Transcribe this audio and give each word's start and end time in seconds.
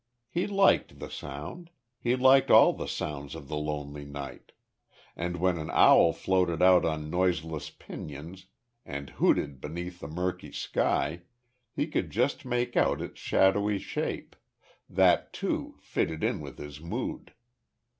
He 0.31 0.47
liked 0.47 0.97
the 0.97 1.11
sound, 1.11 1.69
he 1.99 2.15
liked 2.15 2.49
all 2.49 2.73
the 2.73 2.87
sounds 2.87 3.35
of 3.35 3.47
the 3.47 3.55
lonely 3.55 4.03
night, 4.03 4.51
and 5.15 5.37
when 5.37 5.59
an 5.59 5.69
owl 5.69 6.11
floated 6.11 6.59
out 6.59 6.83
on 6.85 7.11
noiseless 7.11 7.69
pinions 7.69 8.47
and 8.83 9.11
hooted 9.11 9.61
beneath 9.61 9.99
the 9.99 10.07
murky 10.07 10.51
sky 10.53 11.21
he 11.75 11.85
could 11.85 12.09
just 12.09 12.45
make 12.45 12.75
out 12.75 12.99
its 12.99 13.19
shadowy 13.19 13.77
shape 13.77 14.35
that 14.89 15.33
too, 15.33 15.75
fitted 15.79 16.23
in 16.23 16.39
with 16.41 16.57
his 16.57 16.81
mood. 16.81 17.35